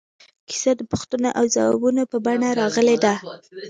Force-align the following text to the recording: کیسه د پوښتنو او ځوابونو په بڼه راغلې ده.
کیسه 0.47 0.71
د 0.75 0.81
پوښتنو 0.91 1.29
او 1.39 1.45
ځوابونو 1.55 2.03
په 2.11 2.17
بڼه 2.25 2.49
راغلې 2.59 2.97
ده. 3.03 3.13